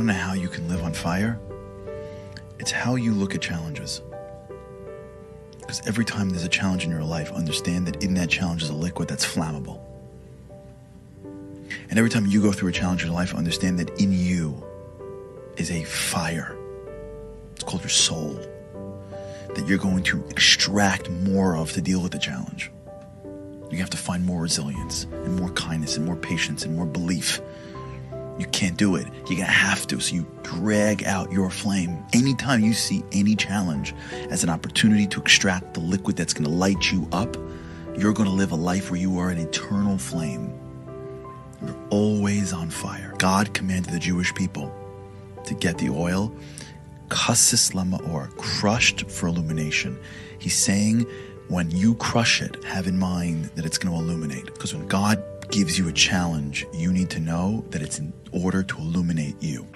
want 0.00 0.08
to 0.08 0.16
know 0.16 0.26
how 0.26 0.32
you 0.32 0.48
can 0.48 0.66
live 0.66 0.82
on 0.82 0.94
fire? 0.94 1.38
It's 2.58 2.70
how 2.70 2.94
you 2.94 3.12
look 3.12 3.34
at 3.34 3.42
challenges. 3.42 4.00
Because 5.58 5.86
every 5.86 6.06
time 6.06 6.30
there's 6.30 6.44
a 6.44 6.48
challenge 6.48 6.84
in 6.84 6.90
your 6.90 7.04
life, 7.04 7.30
understand 7.32 7.86
that 7.86 8.02
in 8.02 8.14
that 8.14 8.30
challenge 8.30 8.62
is 8.62 8.70
a 8.70 8.74
liquid 8.74 9.08
that's 9.08 9.26
flammable. 9.26 9.82
And 11.90 11.98
every 11.98 12.08
time 12.08 12.24
you 12.26 12.40
go 12.40 12.50
through 12.50 12.70
a 12.70 12.72
challenge 12.72 13.02
in 13.02 13.08
your 13.08 13.14
life, 13.14 13.34
understand 13.34 13.78
that 13.78 13.90
in 14.00 14.10
you 14.10 14.64
is 15.58 15.70
a 15.70 15.84
fire. 15.84 16.56
It's 17.52 17.64
called 17.64 17.82
your 17.82 17.90
soul 17.90 18.40
that 19.54 19.66
you're 19.66 19.76
going 19.76 20.04
to 20.04 20.24
extract 20.30 21.10
more 21.10 21.56
of 21.56 21.72
to 21.72 21.82
deal 21.82 22.00
with 22.00 22.12
the 22.12 22.18
challenge. 22.18 22.70
You 23.70 23.78
have 23.78 23.90
to 23.90 23.98
find 23.98 24.24
more 24.24 24.40
resilience 24.40 25.04
and 25.04 25.36
more 25.38 25.50
kindness 25.50 25.98
and 25.98 26.06
more 26.06 26.16
patience 26.16 26.64
and 26.64 26.74
more 26.74 26.86
belief. 26.86 27.42
You 28.38 28.46
can't 28.46 28.76
do 28.76 28.96
it. 28.96 29.06
You're 29.06 29.36
going 29.36 29.38
to 29.38 29.44
have 29.44 29.86
to. 29.88 30.00
So 30.00 30.14
you 30.14 30.26
drag 30.42 31.04
out 31.04 31.30
your 31.30 31.50
flame. 31.50 32.04
Anytime 32.14 32.60
you 32.60 32.72
see 32.72 33.04
any 33.12 33.36
challenge 33.36 33.94
as 34.30 34.42
an 34.44 34.50
opportunity 34.50 35.06
to 35.08 35.20
extract 35.20 35.74
the 35.74 35.80
liquid 35.80 36.16
that's 36.16 36.32
going 36.32 36.44
to 36.44 36.50
light 36.50 36.90
you 36.90 37.08
up, 37.12 37.36
you're 37.96 38.12
going 38.12 38.28
to 38.28 38.34
live 38.34 38.52
a 38.52 38.56
life 38.56 38.90
where 38.90 39.00
you 39.00 39.18
are 39.18 39.30
an 39.30 39.38
eternal 39.38 39.98
flame. 39.98 40.52
You're 41.64 41.76
always 41.90 42.52
on 42.52 42.70
fire. 42.70 43.14
God 43.18 43.52
commanded 43.52 43.92
the 43.92 43.98
Jewish 43.98 44.34
people 44.34 44.74
to 45.44 45.54
get 45.54 45.76
the 45.78 45.90
oil, 45.90 46.34
kasis 47.08 47.74
lama 47.74 48.00
or 48.10 48.28
crushed 48.38 49.10
for 49.10 49.26
illumination. 49.26 49.98
He's 50.38 50.56
saying 50.56 51.06
when 51.48 51.70
you 51.70 51.96
crush 51.96 52.40
it, 52.40 52.62
have 52.64 52.86
in 52.86 52.98
mind 52.98 53.46
that 53.56 53.66
it's 53.66 53.76
going 53.76 53.94
to 53.94 54.00
illuminate. 54.00 54.46
Because 54.46 54.72
when 54.72 54.86
God 54.86 55.22
gives 55.50 55.76
you 55.78 55.88
a 55.88 55.92
challenge, 55.92 56.64
you 56.72 56.92
need 56.92 57.10
to 57.10 57.20
know 57.20 57.64
that 57.70 57.82
it's 57.82 57.98
in 57.98 58.12
order 58.32 58.62
to 58.62 58.78
illuminate 58.78 59.42
you. 59.42 59.66